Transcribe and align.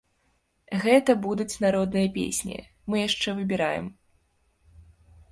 Гэта 0.83 1.11
будуць 1.25 1.59
народныя 1.65 2.07
песні, 2.15 2.57
мы 2.93 3.03
яшчэ 3.03 3.29
выбіраем. 3.41 3.85